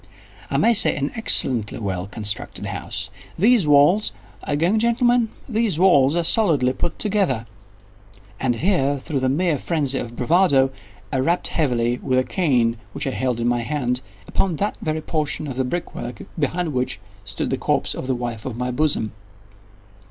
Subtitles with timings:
[0.49, 3.11] —"I may say an excellently well constructed house.
[3.37, 7.45] These walls—are you going, gentlemen?—these walls are solidly put together;"
[8.39, 10.71] and here, through the mere phrenzy of bravado,
[11.13, 15.01] I rapped heavily, with a cane which I held in my hand, upon that very
[15.01, 18.71] portion of the brick work behind which stood the corpse of the wife of my
[18.71, 19.11] bosom.